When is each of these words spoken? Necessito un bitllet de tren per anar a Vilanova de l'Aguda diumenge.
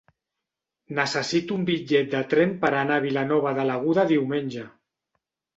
Necessito 0.99 1.57
un 1.57 1.67
bitllet 1.67 2.09
de 2.15 2.21
tren 2.33 2.57
per 2.65 2.71
anar 2.79 2.97
a 2.97 3.05
Vilanova 3.05 3.55
de 3.61 3.67
l'Aguda 3.71 4.07
diumenge. 4.15 4.65